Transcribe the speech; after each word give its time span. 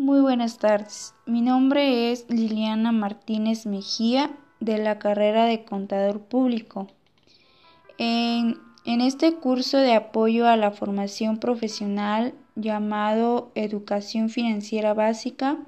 Muy 0.00 0.22
buenas 0.22 0.56
tardes. 0.56 1.14
Mi 1.26 1.42
nombre 1.42 2.10
es 2.10 2.24
Liliana 2.30 2.90
Martínez 2.90 3.66
Mejía 3.66 4.30
de 4.58 4.78
la 4.78 4.98
carrera 4.98 5.44
de 5.44 5.66
Contador 5.66 6.22
Público. 6.22 6.86
En, 7.98 8.56
este 8.86 9.34
curso 9.34 9.76
de 9.76 9.92
apoyo 9.92 10.48
a 10.48 10.56
la 10.56 10.70
formación 10.70 11.36
profesional 11.36 12.32
llamado 12.56 13.52
Educación 13.54 14.30
Financiera 14.30 14.94
Básica 14.94 15.58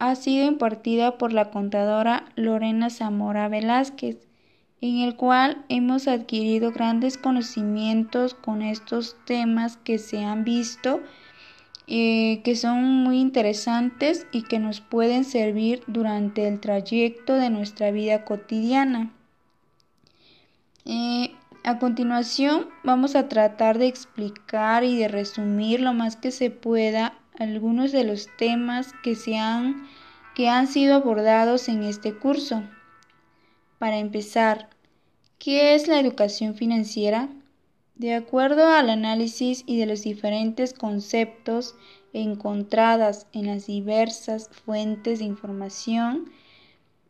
ha 0.00 0.16
sido 0.16 0.48
impartida 0.48 1.16
por 1.16 1.32
la 1.32 1.52
contadora 1.52 2.24
Lorena 2.34 2.90
Zamora 2.90 3.46
Velázquez, 3.46 4.18
en 4.80 4.98
el 4.98 5.14
cual 5.14 5.64
hemos 5.68 6.08
adquirido 6.08 6.72
grandes 6.72 7.16
conocimientos 7.16 8.34
con 8.34 8.60
estos 8.60 9.16
temas 9.24 9.76
que 9.76 9.98
se 9.98 10.24
han 10.24 10.42
visto 10.42 11.00
eh, 11.90 12.42
que 12.44 12.54
son 12.54 12.84
muy 12.84 13.18
interesantes 13.18 14.26
y 14.30 14.42
que 14.42 14.58
nos 14.58 14.82
pueden 14.82 15.24
servir 15.24 15.82
durante 15.86 16.46
el 16.46 16.60
trayecto 16.60 17.34
de 17.34 17.48
nuestra 17.48 17.90
vida 17.90 18.26
cotidiana. 18.26 19.10
Eh, 20.84 21.32
a 21.64 21.78
continuación 21.78 22.68
vamos 22.84 23.16
a 23.16 23.28
tratar 23.28 23.78
de 23.78 23.86
explicar 23.86 24.84
y 24.84 24.98
de 24.98 25.08
resumir 25.08 25.80
lo 25.80 25.94
más 25.94 26.16
que 26.16 26.30
se 26.30 26.50
pueda 26.50 27.14
algunos 27.38 27.90
de 27.90 28.04
los 28.04 28.28
temas 28.36 28.92
que, 29.02 29.14
se 29.14 29.38
han, 29.38 29.88
que 30.34 30.50
han 30.50 30.66
sido 30.66 30.94
abordados 30.94 31.70
en 31.70 31.84
este 31.84 32.14
curso. 32.14 32.64
Para 33.78 33.96
empezar, 33.96 34.68
¿qué 35.38 35.74
es 35.74 35.88
la 35.88 36.00
educación 36.00 36.54
financiera? 36.54 37.30
De 37.98 38.14
acuerdo 38.14 38.64
al 38.68 38.90
análisis 38.90 39.64
y 39.66 39.76
de 39.76 39.86
los 39.86 40.02
diferentes 40.02 40.72
conceptos 40.72 41.74
encontradas 42.12 43.26
en 43.32 43.46
las 43.46 43.66
diversas 43.66 44.48
fuentes 44.64 45.18
de 45.18 45.24
información, 45.24 46.30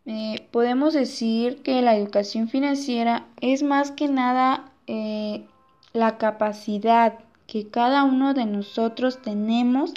eh, 0.07 0.49
podemos 0.51 0.95
decir 0.95 1.63
que 1.63 1.83
la 1.83 1.95
educación 1.95 2.49
financiera 2.49 3.27
es 3.43 3.63
más 3.63 3.91
que 3.91 4.09
nada 4.09 4.73
eh, 4.87 5.47
la 5.93 6.17
capacidad 6.17 7.19
que 7.47 7.69
cada 7.69 8.05
uno 8.05 8.33
de 8.33 8.47
nosotros 8.47 9.21
tenemos 9.21 9.93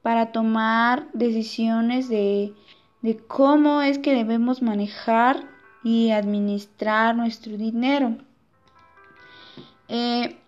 para 0.00 0.32
tomar 0.32 1.08
decisiones 1.12 2.08
de, 2.08 2.54
cómo 3.28 3.82
es 3.82 3.98
que 3.98 4.14
debemos 4.14 4.62
manejar 4.62 5.44
y 5.84 6.10
administrar 6.10 7.14
nuestro 7.14 7.58
dinero. 7.58 8.16
Eh, 9.88 10.38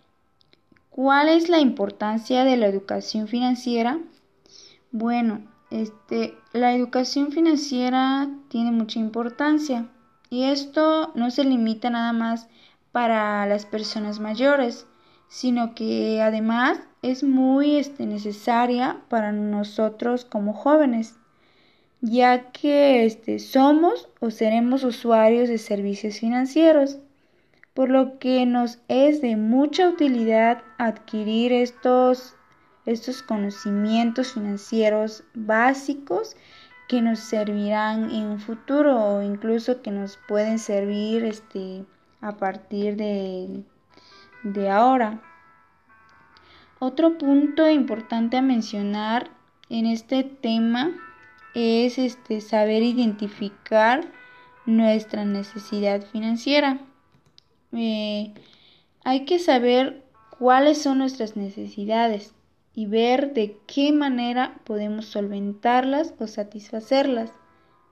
¿Cuál 0.91 1.29
es 1.29 1.49
la 1.49 1.59
importancia 1.59 2.45
de 2.45 2.57
la 2.57 2.67
educación 2.67 3.27
financiera? 3.27 3.99
Bueno, 4.93 5.41
este, 5.73 6.35
la 6.53 6.73
educación 6.73 7.33
financiera 7.33 8.29
tiene 8.49 8.71
mucha 8.71 9.01
importancia 9.01 9.89
y 10.31 10.45
esto 10.45 11.11
no 11.17 11.33
se 11.33 11.43
limita 11.43 11.91
nada 11.91 12.13
más 12.13 12.49
para 12.93 13.45
las 13.47 13.67
personas 13.67 14.21
mayores, 14.21 14.87
sino 15.27 15.75
que 15.75 16.23
además 16.23 16.79
es 17.03 17.25
muy 17.25 17.75
este, 17.75 18.07
necesaria 18.07 19.01
para 19.09 19.33
nosotros 19.33 20.25
como 20.25 20.53
jóvenes, 20.53 21.17
ya 22.01 22.53
que 22.53 23.05
este, 23.05 23.41
somos 23.41 24.09
o 24.21 24.31
seremos 24.31 24.85
usuarios 24.85 25.49
de 25.49 25.59
servicios 25.59 26.21
financieros 26.21 26.99
por 27.75 27.91
lo 27.91 28.19
que 28.21 28.47
nos 28.47 28.79
es 28.89 29.21
de 29.21 29.37
mucha 29.37 29.89
utilidad 29.89 30.63
adquirir 30.79 31.53
estos, 31.53 32.37
estos 32.87 33.23
conocimientos 33.23 34.33
financieros 34.33 35.25
básicos 35.35 36.37
que 36.89 37.03
nos 37.03 37.19
servirán 37.19 38.11
en 38.11 38.27
un 38.27 38.41
futuro 38.41 38.97
o 38.97 39.23
incluso 39.23 39.83
que 39.83 39.91
nos 39.91 40.19
pueden 40.29 40.61
servir 40.61 41.25
este, 41.25 41.85
a 42.21 42.37
partir 42.37 42.97
de, 42.97 43.65
de 44.45 44.71
ahora. 44.71 45.21
Otro 46.79 47.19
punto 47.19 47.69
importante 47.69 48.37
a 48.37 48.43
mencionar 48.43 49.31
en 49.69 49.87
este 49.87 50.23
tema 50.23 50.93
es 51.55 51.99
este, 51.99 52.41
saber 52.41 52.83
identificar 52.83 54.05
nuestra 54.67 55.25
necesidad 55.25 56.05
financiera. 56.07 56.79
Eh, 57.75 58.33
hay 59.05 59.25
que 59.25 59.39
saber 59.39 60.03
cuáles 60.39 60.83
son 60.83 60.99
nuestras 60.99 61.37
necesidades 61.37 62.35
y 62.75 62.87
ver 62.87 63.35
de 63.35 63.57
qué 63.67 63.93
manera 63.93 64.61
podemos 64.65 65.07
solventarlas 65.07 66.15
o 66.19 66.27
satisfacerlas 66.27 67.31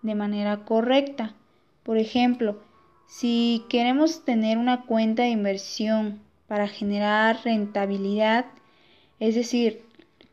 de 0.03 0.15
manera 0.15 0.65
correcta. 0.65 1.35
Por 1.83 1.99
ejemplo, 1.99 2.61
si 3.07 3.65
queremos 3.69 4.25
tener 4.25 4.59
una 4.59 4.83
cuenta 4.83 5.23
de 5.23 5.31
inversión 5.31 6.21
para 6.47 6.69
generar 6.69 7.39
rentabilidad, 7.45 8.47
es 9.21 9.35
decir, 9.35 9.85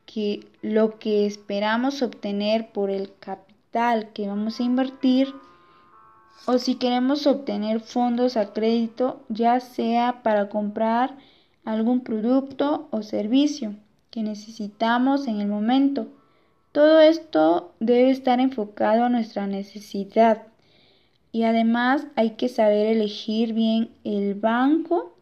que 0.05 0.47
lo 0.61 0.97
que 0.97 1.27
esperamos 1.27 2.01
obtener 2.01 2.71
por 2.71 2.89
el 2.89 3.11
capital 3.19 4.11
que 4.13 4.27
vamos 4.27 4.59
a 4.59 4.63
invertir 4.63 5.33
o 6.45 6.57
si 6.57 6.75
queremos 6.75 7.27
obtener 7.27 7.79
fondos 7.79 8.37
a 8.37 8.53
crédito, 8.53 9.21
ya 9.29 9.59
sea 9.59 10.21
para 10.23 10.49
comprar 10.49 11.17
algún 11.63 12.01
producto 12.01 12.87
o 12.91 13.03
servicio 13.03 13.75
que 14.09 14.23
necesitamos 14.23 15.27
en 15.27 15.41
el 15.41 15.47
momento. 15.47 16.07
Todo 16.71 16.99
esto 17.01 17.73
debe 17.79 18.11
estar 18.11 18.39
enfocado 18.39 19.03
a 19.03 19.09
nuestra 19.09 19.47
necesidad 19.47 20.43
y 21.31 21.43
además 21.43 22.07
hay 22.15 22.31
que 22.31 22.49
saber 22.49 22.87
elegir 22.87 23.53
bien 23.53 23.89
el 24.03 24.35
banco 24.35 25.15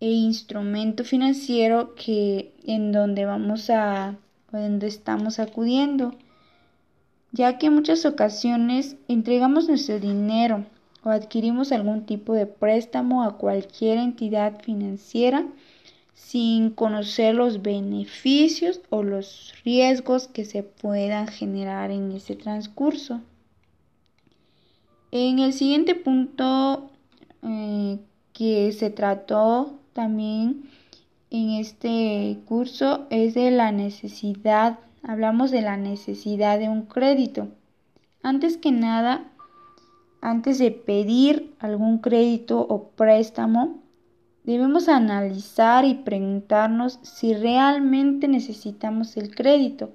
e 0.00 0.10
instrumento 0.10 1.04
financiero 1.04 1.94
que 1.94 2.52
en 2.64 2.92
donde 2.92 3.24
vamos 3.24 3.70
a 3.70 4.16
donde 4.52 4.86
estamos 4.86 5.38
acudiendo 5.38 6.14
ya 7.36 7.58
que 7.58 7.66
en 7.66 7.74
muchas 7.74 8.06
ocasiones 8.06 8.96
entregamos 9.08 9.68
nuestro 9.68 10.00
dinero 10.00 10.64
o 11.04 11.10
adquirimos 11.10 11.70
algún 11.70 12.06
tipo 12.06 12.32
de 12.32 12.46
préstamo 12.46 13.22
a 13.22 13.36
cualquier 13.36 13.98
entidad 13.98 14.62
financiera 14.62 15.46
sin 16.14 16.70
conocer 16.70 17.34
los 17.34 17.60
beneficios 17.60 18.80
o 18.88 19.02
los 19.02 19.52
riesgos 19.66 20.28
que 20.28 20.46
se 20.46 20.62
puedan 20.62 21.28
generar 21.28 21.90
en 21.90 22.10
ese 22.12 22.36
transcurso. 22.36 23.20
En 25.12 25.38
el 25.38 25.52
siguiente 25.52 25.94
punto 25.94 26.90
eh, 27.42 27.98
que 28.32 28.72
se 28.72 28.88
trató 28.88 29.78
también 29.92 30.70
en 31.30 31.50
este 31.50 32.38
curso 32.46 33.06
es 33.10 33.34
de 33.34 33.50
la 33.50 33.72
necesidad 33.72 34.78
hablamos 35.06 35.52
de 35.52 35.62
la 35.62 35.76
necesidad 35.76 36.58
de 36.58 36.68
un 36.68 36.82
crédito. 36.82 37.48
Antes 38.22 38.56
que 38.56 38.72
nada, 38.72 39.30
antes 40.20 40.58
de 40.58 40.72
pedir 40.72 41.54
algún 41.60 41.98
crédito 41.98 42.60
o 42.60 42.88
préstamo, 42.88 43.78
debemos 44.42 44.88
analizar 44.88 45.84
y 45.84 45.94
preguntarnos 45.94 46.98
si 47.02 47.34
realmente 47.34 48.26
necesitamos 48.26 49.16
el 49.16 49.34
crédito, 49.34 49.90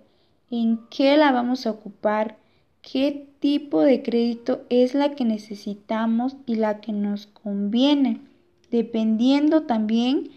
en 0.50 0.79
qué 0.89 1.17
la 1.17 1.33
vamos 1.33 1.66
a 1.66 1.71
ocupar, 1.71 2.38
qué 2.81 3.27
tipo 3.39 3.81
de 3.81 4.03
crédito 4.03 4.61
es 4.69 4.94
la 4.94 5.13
que 5.16 5.25
necesitamos 5.25 6.38
y 6.45 6.55
la 6.55 6.79
que 6.79 6.94
nos 6.94 7.27
conviene, 7.27 8.21
dependiendo 8.69 9.63
también 9.63 10.29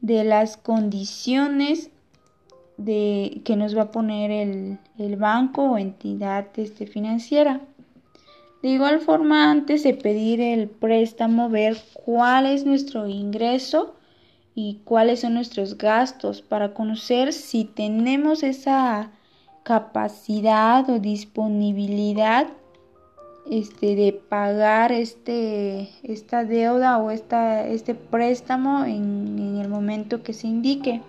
de 0.00 0.24
las 0.24 0.58
condiciones 0.58 1.90
de 2.78 3.42
que 3.44 3.56
nos 3.56 3.76
va 3.76 3.82
a 3.82 3.90
poner 3.90 4.30
el, 4.30 5.16
banco 5.16 5.72
o 5.72 5.78
entidad 5.78 6.46
este, 6.56 6.86
financiera. 6.86 7.60
De 8.62 8.68
igual 8.70 9.00
forma, 9.00 9.50
antes 9.50 9.82
de 9.82 9.94
pedir 9.94 10.40
el 10.40 10.68
préstamo, 10.68 11.50
ver 11.50 11.76
cuál 11.92 12.46
es 12.46 12.64
nuestro 12.64 13.06
ingreso 13.06 13.94
y 14.54 14.80
cuáles 14.84 15.20
son 15.20 15.34
nuestros 15.34 15.76
gastos 15.76 16.40
para 16.40 16.72
conocer 16.72 17.32
si 17.32 17.64
tenemos 17.64 18.42
esa 18.42 19.10
capacidad 19.62 20.88
o 20.88 20.98
disponibilidad 20.98 22.48
este, 23.50 23.94
de 23.94 24.12
pagar 24.12 24.92
este, 24.92 25.90
esta 26.02 26.44
deuda 26.44 26.98
o 26.98 27.10
esta, 27.10 27.66
este 27.66 27.94
préstamo 27.94 28.84
en, 28.84 29.38
en 29.38 29.56
el 29.58 29.68
momento 29.68 30.22
que 30.22 30.32
se 30.32 30.46
indique. 30.46 31.02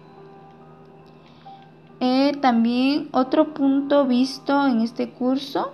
Eh, 2.01 2.33
también 2.41 3.09
otro 3.11 3.53
punto 3.53 4.05
visto 4.05 4.67
en 4.67 4.81
este 4.81 5.09
curso 5.09 5.71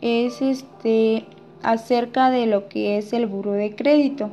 es 0.00 0.42
este 0.42 1.24
acerca 1.62 2.30
de 2.30 2.46
lo 2.46 2.68
que 2.68 2.98
es 2.98 3.12
el 3.12 3.26
buro 3.26 3.52
de 3.52 3.74
crédito. 3.74 4.30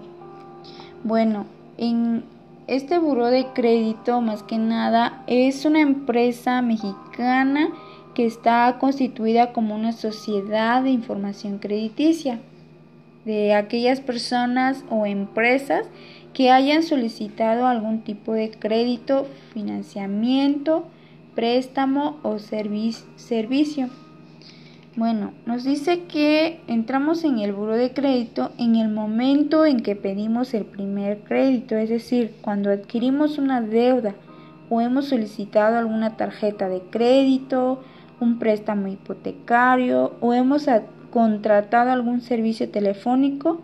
Bueno, 1.03 1.45
en 1.77 2.23
este 2.67 2.99
buro 2.99 3.27
de 3.27 3.47
crédito 3.53 4.21
más 4.21 4.43
que 4.43 4.57
nada 4.57 5.23
es 5.27 5.65
una 5.65 5.81
empresa 5.81 6.61
mexicana 6.61 7.69
que 8.13 8.25
está 8.25 8.77
constituida 8.79 9.53
como 9.53 9.75
una 9.75 9.91
sociedad 9.91 10.83
de 10.83 10.89
información 10.89 11.59
crediticia 11.59 12.39
de 13.25 13.53
aquellas 13.53 14.01
personas 14.01 14.83
o 14.89 15.05
empresas 15.05 15.87
que 16.33 16.51
hayan 16.51 16.83
solicitado 16.83 17.67
algún 17.67 18.01
tipo 18.01 18.33
de 18.33 18.51
crédito, 18.51 19.25
financiamiento, 19.53 20.85
préstamo 21.35 22.17
o 22.23 22.39
servicio. 22.39 23.89
Bueno, 24.95 25.33
nos 25.45 25.65
dice 25.65 26.03
que 26.03 26.61
entramos 26.67 27.25
en 27.25 27.39
el 27.39 27.51
buro 27.51 27.75
de 27.75 27.91
crédito 27.91 28.51
en 28.57 28.77
el 28.77 28.87
momento 28.87 29.65
en 29.65 29.81
que 29.81 29.95
pedimos 29.95 30.53
el 30.53 30.63
primer 30.63 31.19
crédito, 31.19 31.75
es 31.75 31.89
decir, 31.89 32.33
cuando 32.41 32.71
adquirimos 32.71 33.37
una 33.37 33.59
deuda 33.59 34.15
o 34.69 34.79
hemos 34.79 35.09
solicitado 35.09 35.77
alguna 35.77 36.15
tarjeta 36.15 36.69
de 36.69 36.79
crédito, 36.79 37.83
un 38.21 38.39
préstamo 38.39 38.87
hipotecario 38.87 40.13
o 40.21 40.33
hemos 40.33 40.67
contratado 41.11 41.91
algún 41.91 42.21
servicio 42.21 42.69
telefónico 42.69 43.61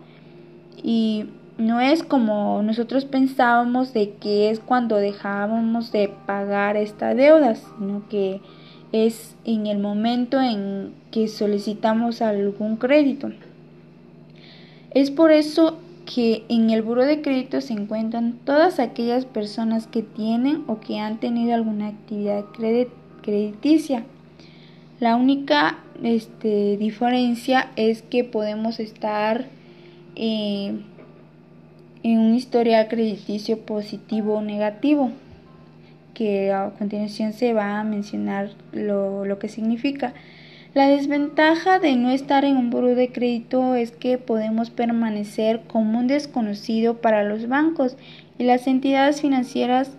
y 0.82 1.26
no 1.58 1.80
es 1.80 2.02
como 2.02 2.62
nosotros 2.62 3.04
pensábamos 3.04 3.92
de 3.92 4.14
que 4.14 4.50
es 4.50 4.60
cuando 4.60 4.96
dejábamos 4.96 5.92
de 5.92 6.12
pagar 6.26 6.76
esta 6.76 7.14
deuda, 7.14 7.54
sino 7.54 8.08
que 8.08 8.40
es 8.92 9.36
en 9.44 9.66
el 9.66 9.78
momento 9.78 10.40
en 10.40 10.92
que 11.10 11.28
solicitamos 11.28 12.22
algún 12.22 12.76
crédito. 12.76 13.30
Es 14.92 15.10
por 15.10 15.30
eso 15.30 15.78
que 16.04 16.44
en 16.48 16.70
el 16.70 16.82
buro 16.82 17.04
de 17.04 17.22
crédito 17.22 17.60
se 17.60 17.72
encuentran 17.72 18.38
todas 18.44 18.78
aquellas 18.78 19.24
personas 19.24 19.86
que 19.86 20.02
tienen 20.02 20.64
o 20.66 20.80
que 20.80 20.98
han 20.98 21.20
tenido 21.20 21.54
alguna 21.54 21.88
actividad 21.88 22.44
crediticia. 23.22 24.04
La 25.00 25.16
única 25.16 25.78
este, 26.02 26.76
diferencia 26.76 27.70
es 27.76 28.02
que 28.02 28.24
podemos 28.24 28.80
estar 28.80 29.46
eh, 30.16 30.80
en 32.02 32.18
un 32.18 32.34
historial 32.34 32.88
crediticio 32.88 33.60
positivo 33.60 34.34
o 34.34 34.42
negativo, 34.42 35.10
que 36.14 36.52
a 36.52 36.70
continuación 36.78 37.32
se 37.32 37.52
va 37.52 37.80
a 37.80 37.84
mencionar 37.84 38.50
lo, 38.72 39.24
lo 39.24 39.38
que 39.38 39.48
significa. 39.48 40.12
La 40.74 40.88
desventaja 40.88 41.78
de 41.78 41.96
no 41.96 42.10
estar 42.10 42.46
en 42.46 42.56
un 42.56 42.70
buro 42.70 42.94
de 42.94 43.12
crédito 43.12 43.74
es 43.74 43.92
que 43.92 44.16
podemos 44.16 44.70
permanecer 44.70 45.60
como 45.66 45.98
un 45.98 46.06
desconocido 46.06 46.96
para 47.02 47.24
los 47.24 47.46
bancos 47.46 47.96
y 48.38 48.44
las 48.44 48.66
entidades 48.66 49.20
financieras 49.20 49.90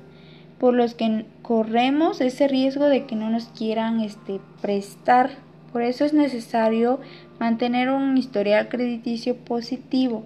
por 0.60 0.74
los 0.74 0.96
que 0.96 1.26
corremos 1.42 2.22
ese 2.22 2.48
riesgo 2.48 2.86
de 2.86 3.06
que 3.06 3.16
no 3.16 3.30
nos 3.30 3.50
quieran 3.50 4.00
este, 4.00 4.40
prestar. 4.62 5.32
Por 5.72 5.84
eso 5.84 6.06
es 6.06 6.14
necesario 6.14 7.00
mantener 7.40 7.90
un 7.90 8.18
historial 8.18 8.70
crediticio 8.70 9.36
positivo, 9.36 10.24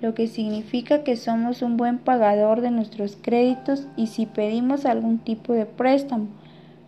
lo 0.00 0.14
que 0.14 0.26
significa 0.26 1.04
que 1.04 1.16
somos 1.16 1.62
un 1.62 1.76
buen 1.76 1.98
pagador 1.98 2.60
de 2.60 2.70
nuestros 2.70 3.16
créditos 3.20 3.86
y 3.96 4.08
si 4.08 4.26
pedimos 4.26 4.86
algún 4.86 5.18
tipo 5.18 5.52
de 5.52 5.66
préstamo. 5.66 6.28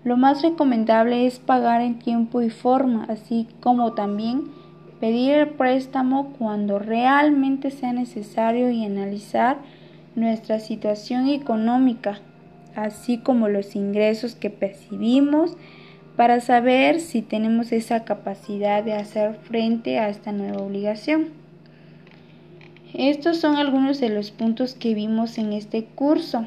Lo 0.04 0.16
más 0.16 0.42
recomendable 0.42 1.26
es 1.26 1.38
pagar 1.38 1.80
en 1.80 1.98
tiempo 1.98 2.42
y 2.42 2.50
forma, 2.50 3.04
así 3.08 3.48
como 3.60 3.92
también 3.94 4.44
pedir 5.00 5.32
el 5.32 5.48
préstamo 5.48 6.32
cuando 6.38 6.78
realmente 6.78 7.70
sea 7.70 7.92
necesario 7.92 8.70
y 8.70 8.84
analizar 8.84 9.58
nuestra 10.14 10.60
situación 10.60 11.28
económica 11.28 12.20
así 12.76 13.18
como 13.18 13.48
los 13.48 13.74
ingresos 13.74 14.34
que 14.34 14.50
percibimos, 14.50 15.56
para 16.14 16.40
saber 16.40 17.00
si 17.00 17.20
tenemos 17.20 17.72
esa 17.72 18.04
capacidad 18.04 18.82
de 18.82 18.94
hacer 18.94 19.34
frente 19.34 19.98
a 19.98 20.08
esta 20.08 20.32
nueva 20.32 20.62
obligación. 20.62 21.45
Estos 22.98 23.36
son 23.40 23.56
algunos 23.56 24.00
de 24.00 24.08
los 24.08 24.30
puntos 24.30 24.74
que 24.74 24.94
vimos 24.94 25.36
en 25.36 25.52
este 25.52 25.84
curso. 25.84 26.46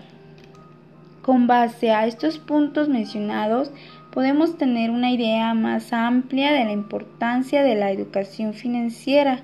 Con 1.22 1.46
base 1.46 1.92
a 1.92 2.07
estos 2.07 2.40
puntos 2.40 2.90
mencionados, 2.90 3.72
podemos 4.12 4.57
tener 4.57 4.90
una 4.90 5.12
idea 5.12 5.54
más 5.54 5.94
amplia 5.94 6.51
de 6.51 6.66
la 6.66 6.72
importancia 6.72 7.62
de 7.62 7.75
la 7.75 7.92
educación 7.92 8.56
financiera, 8.56 9.42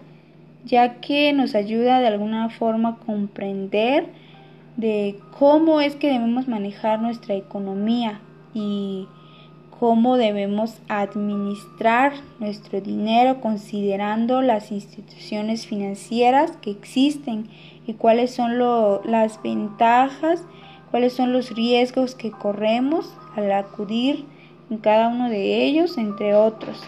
ya 0.66 0.96
que 0.96 1.32
nos 1.32 1.54
ayuda 1.54 2.00
de 2.00 2.08
alguna 2.08 2.50
forma 2.50 2.90
a 2.90 3.06
comprender 3.06 4.08
de 4.76 5.20
cómo 5.38 5.82
es 5.82 5.96
que 5.96 6.12
debemos 6.12 6.48
manejar 6.48 7.00
nuestra 7.04 7.36
economía 7.36 8.20
y 8.56 9.08
cómo 9.86 10.18
debemos 10.18 10.80
administrar 10.88 12.14
nuestro 12.40 12.82
dinero 12.82 13.40
considerando 13.40 14.42
las 14.42 14.72
instituciones 14.72 15.68
financieras 15.68 16.58
que 16.58 16.72
existen 16.72 17.48
y 17.86 17.94
cuáles 17.94 18.34
son 18.34 18.58
las 18.58 19.44
ventajas, 19.44 20.42
cuáles 20.90 21.14
son 21.14 21.34
los 21.34 21.52
riesgos 21.52 22.16
que 22.16 22.32
corremos 22.32 23.14
al 23.36 23.52
acudir 23.52 24.26
en 24.72 24.80
cada 24.80 25.10
uno 25.10 25.30
de 25.30 25.64
ellos, 25.68 26.00
entre 26.00 26.34
otros. 26.34 26.82